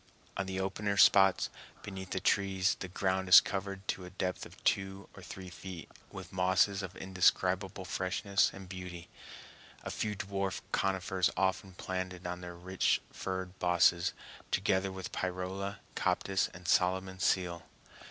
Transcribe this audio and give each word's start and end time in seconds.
On 0.35 0.47
the 0.47 0.59
opener 0.59 0.97
spots 0.97 1.51
beneath 1.83 2.09
the 2.09 2.19
trees 2.19 2.75
the 2.79 2.87
ground 2.87 3.29
is 3.29 3.39
covered 3.39 3.87
to 3.89 4.03
a 4.03 4.09
depth 4.09 4.47
of 4.47 4.63
two 4.63 5.07
or 5.15 5.21
three 5.21 5.51
feet 5.51 5.91
with 6.11 6.33
mosses 6.33 6.81
of 6.81 6.95
indescribable 6.97 7.85
freshness 7.85 8.49
and 8.51 8.67
beauty, 8.67 9.09
a 9.83 9.91
few 9.91 10.15
dwarf 10.15 10.61
conifers 10.71 11.29
often 11.37 11.73
planted 11.73 12.25
on 12.25 12.41
their 12.41 12.55
rich 12.55 12.99
furred 13.13 13.59
bosses, 13.59 14.13
together 14.49 14.91
with 14.91 15.11
pyrola, 15.11 15.77
coptis, 15.93 16.49
and 16.51 16.67
Solomon's 16.67 17.23
seal. 17.23 17.61